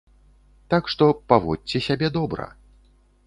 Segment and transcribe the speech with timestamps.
[0.73, 2.47] Так што, паводзьце сябе добра.